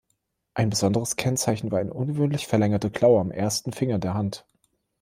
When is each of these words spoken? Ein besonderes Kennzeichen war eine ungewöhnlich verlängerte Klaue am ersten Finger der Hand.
Ein 0.55 0.71
besonderes 0.71 1.15
Kennzeichen 1.15 1.71
war 1.71 1.77
eine 1.79 1.93
ungewöhnlich 1.93 2.47
verlängerte 2.47 2.89
Klaue 2.89 3.21
am 3.21 3.29
ersten 3.29 3.71
Finger 3.71 3.99
der 3.99 4.15
Hand. 4.15 4.47